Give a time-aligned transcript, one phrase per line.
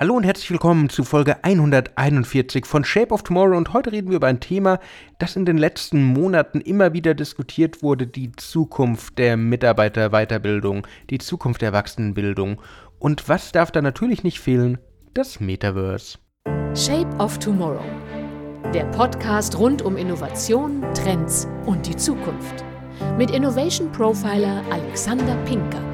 [0.00, 4.16] Hallo und herzlich willkommen zu Folge 141 von Shape of Tomorrow und heute reden wir
[4.16, 4.78] über ein Thema,
[5.18, 11.60] das in den letzten Monaten immer wieder diskutiert wurde, die Zukunft der Mitarbeiterweiterbildung, die Zukunft
[11.60, 12.62] der Erwachsenenbildung.
[12.98, 14.78] Und was darf da natürlich nicht fehlen?
[15.12, 16.16] Das Metaverse.
[16.74, 17.84] Shape of Tomorrow.
[18.72, 22.64] Der Podcast rund um Innovation, Trends und die Zukunft.
[23.18, 25.89] Mit Innovation Profiler Alexander Pinker.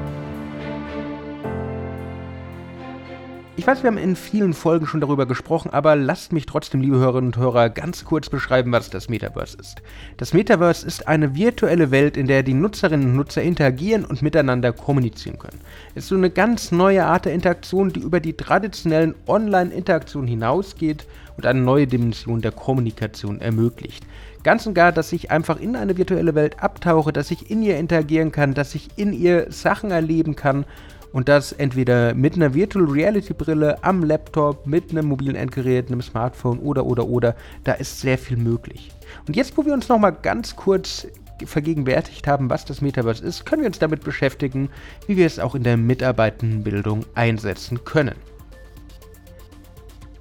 [3.67, 7.33] Weiß, wir haben in vielen Folgen schon darüber gesprochen, aber lasst mich trotzdem, liebe Hörerinnen
[7.33, 9.81] und Hörer, ganz kurz beschreiben, was das Metaverse ist.
[10.15, 14.71] Das Metaverse ist eine virtuelle Welt, in der die Nutzerinnen und Nutzer interagieren und miteinander
[14.71, 15.59] kommunizieren können.
[15.95, 21.05] Es ist so eine ganz neue Art der Interaktion, die über die traditionellen Online-Interaktionen hinausgeht
[21.35, 24.05] und eine neue Dimension der Kommunikation ermöglicht.
[24.43, 27.77] Ganz und gar, dass ich einfach in eine virtuelle Welt abtauche, dass ich in ihr
[27.77, 30.63] interagieren kann, dass ich in ihr Sachen erleben kann
[31.11, 36.01] und das entweder mit einer Virtual Reality Brille am Laptop, mit einem mobilen Endgerät, einem
[36.01, 37.35] Smartphone oder oder oder.
[37.63, 38.91] Da ist sehr viel möglich.
[39.27, 41.07] Und jetzt, wo wir uns nochmal ganz kurz
[41.45, 44.69] vergegenwärtigt haben, was das Metaverse ist, können wir uns damit beschäftigen,
[45.05, 48.15] wie wir es auch in der Mitarbeitendenbildung einsetzen können.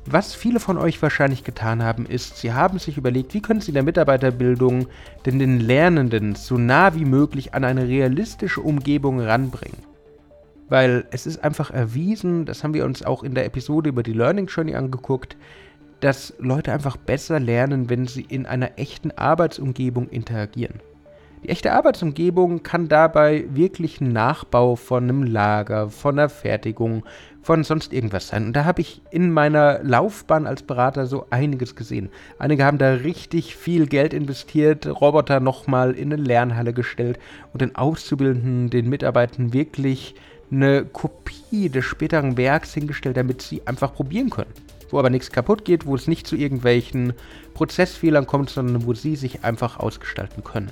[0.08, 3.72] Was viele von euch wahrscheinlich getan haben, ist, sie haben sich überlegt, wie können sie
[3.72, 4.86] in der Mitarbeiterbildung
[5.24, 9.95] denn den Lernenden so nah wie möglich an eine realistische Umgebung ranbringen.
[10.68, 14.12] Weil es ist einfach erwiesen, das haben wir uns auch in der Episode über die
[14.12, 15.36] Learning Journey angeguckt,
[16.00, 20.80] dass Leute einfach besser lernen, wenn sie in einer echten Arbeitsumgebung interagieren.
[21.42, 27.04] Die echte Arbeitsumgebung kann dabei wirklich ein Nachbau von einem Lager, von einer Fertigung,
[27.42, 28.46] von sonst irgendwas sein.
[28.46, 32.08] Und da habe ich in meiner Laufbahn als Berater so einiges gesehen.
[32.40, 37.20] Einige haben da richtig viel Geld investiert, Roboter nochmal in eine Lernhalle gestellt
[37.52, 40.16] und den Auszubildenden, den Mitarbeitern wirklich
[40.50, 44.52] eine Kopie des späteren Werks hingestellt, damit sie einfach probieren können.
[44.90, 47.12] Wo aber nichts kaputt geht, wo es nicht zu irgendwelchen
[47.54, 50.70] Prozessfehlern kommt, sondern wo sie sich einfach ausgestalten können.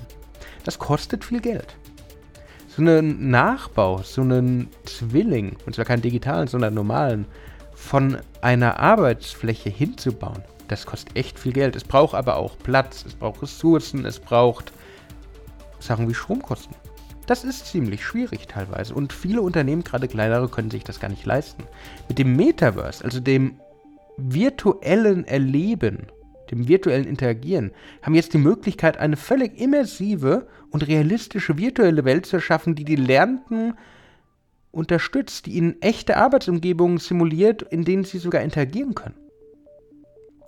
[0.63, 1.75] Das kostet viel Geld.
[2.69, 7.25] So einen Nachbau, so einen Zwilling, und zwar keinen digitalen, sondern normalen,
[7.73, 11.75] von einer Arbeitsfläche hinzubauen, das kostet echt viel Geld.
[11.75, 14.71] Es braucht aber auch Platz, es braucht Ressourcen, es braucht
[15.79, 16.75] Sachen wie Stromkosten.
[17.27, 21.25] Das ist ziemlich schwierig teilweise und viele Unternehmen, gerade kleinere, können sich das gar nicht
[21.25, 21.63] leisten.
[22.07, 23.59] Mit dem Metaverse, also dem
[24.17, 26.07] virtuellen Erleben,
[26.51, 27.71] dem virtuellen Interagieren,
[28.03, 32.95] haben jetzt die Möglichkeit, eine völlig immersive und realistische virtuelle Welt zu erschaffen, die die
[32.95, 33.73] Lernenden
[34.71, 39.15] unterstützt, die ihnen echte Arbeitsumgebungen simuliert, in denen sie sogar interagieren können.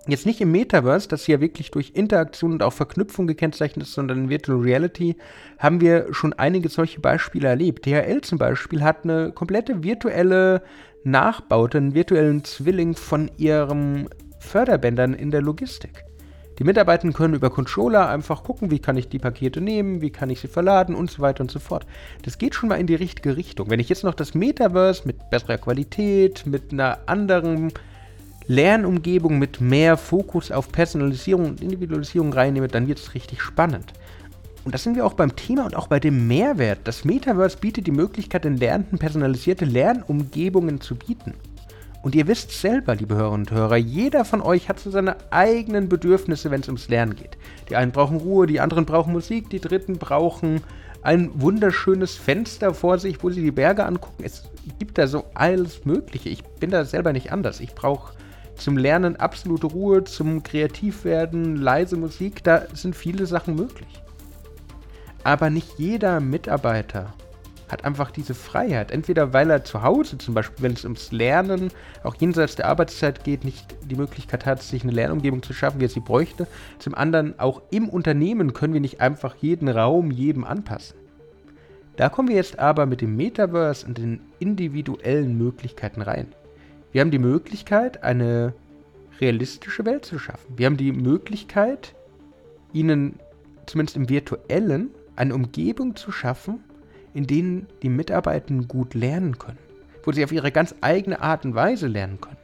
[0.06, 4.24] Jetzt nicht im Metaverse, das ja wirklich durch Interaktion und auch Verknüpfung gekennzeichnet ist, sondern
[4.24, 5.16] in Virtual Reality
[5.58, 7.84] haben wir schon einige solche Beispiele erlebt.
[7.84, 10.62] DHL zum Beispiel hat eine komplette virtuelle
[11.04, 16.04] Nachbaute, einen virtuellen Zwilling von ihren Förderbändern in der Logistik.
[16.58, 20.28] Die Mitarbeiter können über Controller einfach gucken, wie kann ich die Pakete nehmen, wie kann
[20.28, 21.86] ich sie verladen und so weiter und so fort.
[22.22, 23.70] Das geht schon mal in die richtige Richtung.
[23.70, 27.72] Wenn ich jetzt noch das Metaverse mit besserer Qualität, mit einer anderen
[28.48, 33.92] Lernumgebung mit mehr Fokus auf Personalisierung und Individualisierung reinnehme, dann wird es richtig spannend.
[34.64, 36.80] Und das sind wir auch beim Thema und auch bei dem Mehrwert.
[36.84, 41.34] Das Metaverse bietet die Möglichkeit, den Lernenden personalisierte Lernumgebungen zu bieten.
[42.02, 45.88] Und ihr wisst selber, liebe Hörerinnen und Hörer, jeder von euch hat so seine eigenen
[45.88, 47.36] Bedürfnisse, wenn es ums Lernen geht.
[47.68, 50.62] Die einen brauchen Ruhe, die anderen brauchen Musik, die dritten brauchen
[51.02, 54.24] ein wunderschönes Fenster vor sich, wo sie die Berge angucken.
[54.24, 54.44] Es
[54.78, 56.28] gibt da so alles Mögliche.
[56.28, 57.60] Ich bin da selber nicht anders.
[57.60, 58.14] Ich brauche
[58.58, 63.88] zum Lernen absolute Ruhe, zum Kreativwerden, leise Musik, da sind viele Sachen möglich.
[65.24, 67.14] Aber nicht jeder Mitarbeiter
[67.68, 68.90] hat einfach diese Freiheit.
[68.90, 71.70] Entweder weil er zu Hause zum Beispiel, wenn es ums Lernen,
[72.02, 75.84] auch jenseits der Arbeitszeit geht, nicht die Möglichkeit hat, sich eine Lernumgebung zu schaffen, wie
[75.84, 76.46] er sie bräuchte.
[76.78, 80.96] Zum anderen, auch im Unternehmen können wir nicht einfach jeden Raum jedem anpassen.
[81.96, 86.32] Da kommen wir jetzt aber mit dem Metaverse und den individuellen Möglichkeiten rein.
[86.92, 88.54] Wir haben die Möglichkeit, eine
[89.20, 90.54] realistische Welt zu schaffen.
[90.56, 91.94] Wir haben die Möglichkeit,
[92.72, 93.18] ihnen
[93.66, 96.64] zumindest im virtuellen eine Umgebung zu schaffen,
[97.14, 99.58] in denen die Mitarbeitenden gut lernen können,
[100.04, 102.36] wo sie auf ihre ganz eigene Art und Weise lernen können,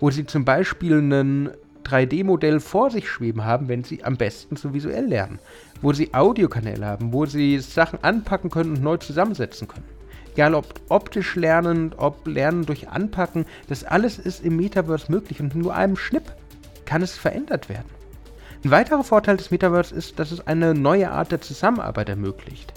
[0.00, 1.50] wo sie zum Beispiel ein
[1.84, 5.38] 3D-Modell vor sich schweben haben, wenn sie am besten so visuell lernen,
[5.82, 9.84] wo sie Audiokanäle haben, wo sie Sachen anpacken können und neu zusammensetzen können.
[10.34, 15.54] Egal ob optisch lernen, ob lernen durch Anpacken, das alles ist im Metaverse möglich und
[15.54, 16.34] nur einem Schnipp
[16.84, 17.88] kann es verändert werden.
[18.64, 22.72] Ein weiterer Vorteil des Metaverse ist, dass es eine neue Art der Zusammenarbeit ermöglicht.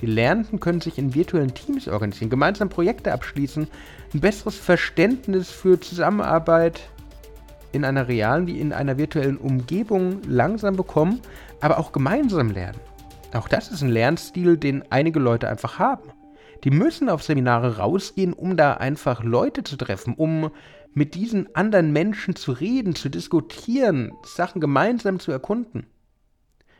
[0.00, 3.68] Die Lernenden können sich in virtuellen Teams organisieren, gemeinsam Projekte abschließen,
[4.12, 6.80] ein besseres Verständnis für Zusammenarbeit
[7.70, 11.20] in einer realen wie in einer virtuellen Umgebung langsam bekommen,
[11.60, 12.80] aber auch gemeinsam lernen.
[13.32, 16.10] Auch das ist ein Lernstil, den einige Leute einfach haben.
[16.64, 20.50] Die müssen auf Seminare rausgehen, um da einfach Leute zu treffen, um
[20.94, 25.86] mit diesen anderen Menschen zu reden, zu diskutieren, Sachen gemeinsam zu erkunden.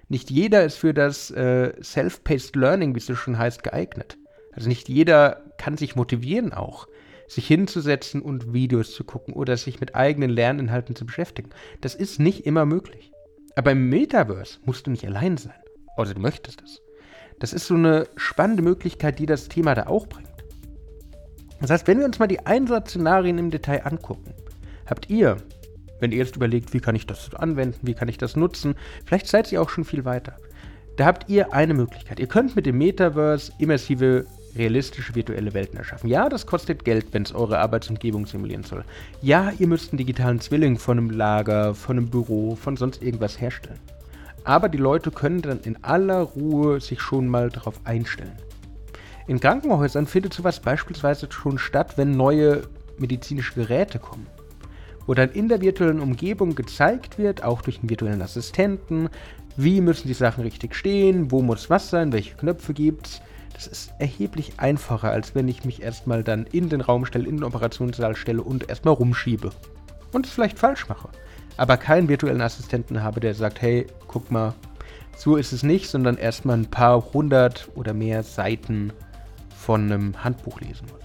[0.08, 4.19] Nicht jeder ist für das äh, Self-Paced Learning, wie es so schon heißt, geeignet.
[4.52, 6.87] Also nicht jeder kann sich motivieren auch,
[7.26, 11.50] sich hinzusetzen und Videos zu gucken oder sich mit eigenen Lerninhalten zu beschäftigen.
[11.81, 13.12] Das ist nicht immer möglich.
[13.56, 15.55] Aber im Metaverse musst du nicht allein sein.
[15.96, 16.82] Außer du möchtest es.
[17.42, 20.28] Das ist so eine spannende Möglichkeit, die das Thema da auch bringt.
[21.60, 24.32] Das heißt, wenn wir uns mal die Einsatzszenarien im Detail angucken,
[24.86, 25.38] habt ihr,
[25.98, 29.26] wenn ihr jetzt überlegt, wie kann ich das anwenden, wie kann ich das nutzen, vielleicht
[29.26, 30.36] seid ihr auch schon viel weiter.
[30.96, 32.20] Da habt ihr eine Möglichkeit.
[32.20, 34.24] Ihr könnt mit dem Metaverse immersive,
[34.54, 36.08] realistische virtuelle Welten erschaffen.
[36.08, 38.84] Ja, das kostet Geld, wenn es eure Arbeitsumgebung simulieren soll.
[39.20, 43.40] Ja, ihr müsst einen digitalen Zwilling von einem Lager, von einem Büro, von sonst irgendwas
[43.40, 43.80] herstellen.
[44.44, 48.36] Aber die Leute können dann in aller Ruhe sich schon mal darauf einstellen.
[49.26, 52.62] In Krankenhäusern findet sowas beispielsweise schon statt, wenn neue
[52.98, 54.26] medizinische Geräte kommen.
[55.06, 59.08] Wo dann in der virtuellen Umgebung gezeigt wird, auch durch einen virtuellen Assistenten,
[59.56, 63.20] wie müssen die Sachen richtig stehen, wo muss was sein, welche Knöpfe gibt's.
[63.52, 67.36] Das ist erheblich einfacher, als wenn ich mich erstmal dann in den Raum stelle, in
[67.36, 69.50] den Operationssaal stelle und erstmal rumschiebe.
[70.12, 71.08] Und es vielleicht falsch mache.
[71.56, 74.54] Aber keinen virtuellen Assistenten habe, der sagt, hey, guck mal,
[75.16, 78.93] so ist es nicht, sondern erstmal ein paar hundert oder mehr Seiten
[79.56, 81.02] von einem Handbuch lesen muss.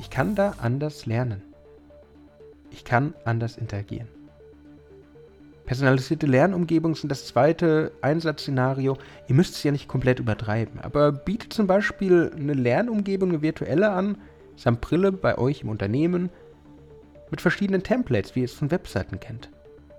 [0.00, 1.42] Ich kann da anders lernen.
[2.70, 4.08] Ich kann anders interagieren.
[5.64, 8.98] Personalisierte Lernumgebungen sind das zweite Einsatzszenario.
[9.28, 13.90] Ihr müsst es ja nicht komplett übertreiben, aber bietet zum Beispiel eine Lernumgebung, eine virtuelle
[13.90, 14.18] an,
[14.56, 16.28] samt Brille bei euch im Unternehmen,
[17.34, 19.48] mit verschiedenen Templates, wie ihr es von Webseiten kennt.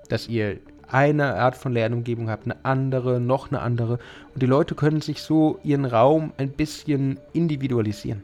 [0.08, 4.00] Dass ihr eine Art von Lernumgebung habt, eine andere, noch eine andere.
[4.34, 8.24] Und die Leute können sich so ihren Raum ein bisschen individualisieren.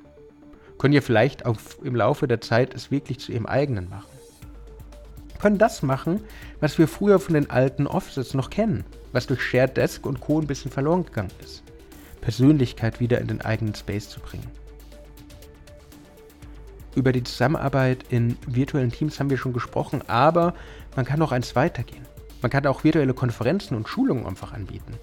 [0.77, 4.07] Können ihr vielleicht auch im Laufe der Zeit es wirklich zu ihrem eigenen machen.
[5.41, 6.21] Können das machen,
[6.61, 10.39] was wir früher von den alten Offices noch kennen, was durch Shared Desk und Co.
[10.39, 11.63] ein bisschen verloren gegangen ist.
[12.21, 14.47] Persönlichkeit wieder in den eigenen Space zu bringen.
[16.95, 20.53] Über die Zusammenarbeit in virtuellen Teams haben wir schon gesprochen, aber
[20.95, 22.05] man kann noch eins weitergehen.
[22.41, 24.93] Man kann auch virtuelle Konferenzen und Schulungen einfach anbieten.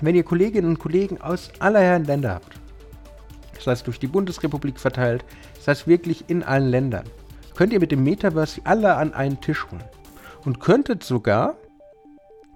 [0.00, 2.58] Wenn ihr Kolleginnen und Kollegen aus aller Herren Länder habt,
[3.54, 5.24] das heißt durch die Bundesrepublik verteilt,
[5.56, 7.04] das heißt wirklich in allen Ländern,
[7.54, 9.84] könnt ihr mit dem Metaverse alle an einen Tisch holen.
[10.44, 11.56] Und könntet sogar,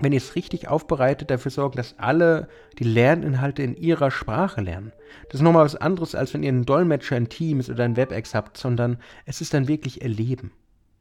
[0.01, 2.49] wenn ihr es richtig aufbereitet, dafür sorgen, dass alle
[2.79, 4.93] die Lerninhalte in ihrer Sprache lernen.
[5.25, 8.35] Das ist nochmal was anderes, als wenn ihr einen Dolmetscher in Teams oder ein WebEx
[8.35, 10.53] habt, sondern es ist dann wirklich Erleben.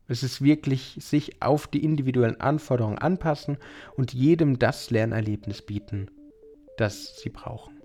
[0.08, 3.58] Es ist wirklich sich auf die individuellen Anforderungen anpassen
[3.96, 6.10] und jedem das Lernerlebnis bieten,
[6.78, 7.78] das sie brauchen.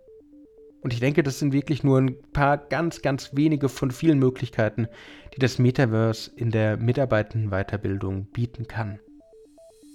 [0.82, 4.88] Und ich denke, das sind wirklich nur ein paar ganz, ganz wenige von vielen Möglichkeiten,
[5.34, 8.98] die das Metaverse in der Mitarbeitendenweiterbildung bieten kann.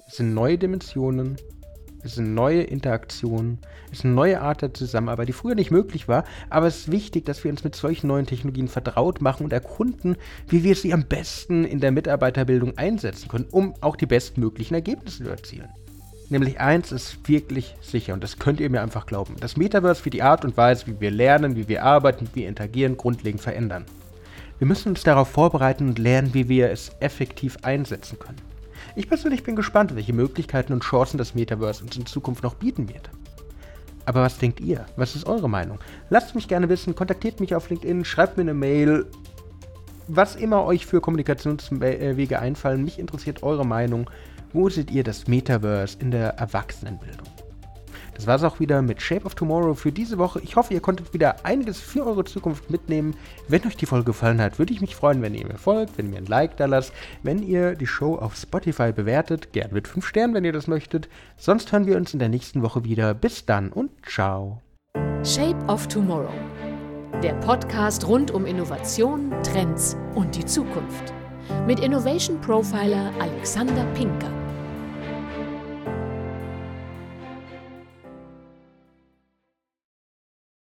[0.07, 1.35] Es sind neue Dimensionen,
[2.01, 3.59] es sind neue Interaktionen,
[3.91, 6.91] es ist eine neue Art der Zusammenarbeit, die früher nicht möglich war, aber es ist
[6.91, 10.15] wichtig, dass wir uns mit solchen neuen Technologien vertraut machen und erkunden,
[10.47, 15.25] wie wir sie am besten in der Mitarbeiterbildung einsetzen können, um auch die bestmöglichen Ergebnisse
[15.25, 15.69] zu erzielen.
[16.29, 19.35] Nämlich eins ist wirklich sicher und das könnt ihr mir einfach glauben.
[19.41, 22.49] Das Metaverse wird die Art und Weise, wie wir lernen, wie wir arbeiten, wie wir
[22.49, 23.85] interagieren, grundlegend verändern.
[24.57, 28.47] Wir müssen uns darauf vorbereiten und lernen, wie wir es effektiv einsetzen können.
[28.97, 32.89] Ich persönlich bin gespannt, welche Möglichkeiten und Chancen das Metaverse uns in Zukunft noch bieten
[32.89, 33.11] wird.
[34.05, 34.87] Aber was denkt ihr?
[34.95, 35.77] Was ist eure Meinung?
[36.09, 39.05] Lasst mich gerne wissen, kontaktiert mich auf LinkedIn, schreibt mir eine Mail,
[40.07, 42.83] was immer euch für Kommunikationswege einfallen.
[42.83, 44.09] Mich interessiert eure Meinung.
[44.51, 47.27] Wo seht ihr das Metaverse in der Erwachsenenbildung?
[48.17, 50.41] Das war es auch wieder mit Shape of Tomorrow für diese Woche.
[50.41, 53.15] Ich hoffe, ihr konntet wieder einiges für eure Zukunft mitnehmen.
[53.47, 56.07] Wenn euch die Folge gefallen hat, würde ich mich freuen, wenn ihr mir folgt, wenn
[56.07, 59.87] ihr mir ein Like da lasst, wenn ihr die Show auf Spotify bewertet, gern mit
[59.87, 61.09] 5 Sternen, wenn ihr das möchtet.
[61.37, 63.13] Sonst hören wir uns in der nächsten Woche wieder.
[63.13, 64.61] Bis dann und ciao.
[65.23, 66.33] Shape of Tomorrow.
[67.21, 71.13] Der Podcast rund um Innovation, Trends und die Zukunft.
[71.67, 74.31] Mit Innovation Profiler Alexander Pinker.